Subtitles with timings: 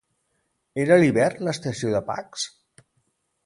[0.83, 2.51] Era l'hivern l'estació de Pax?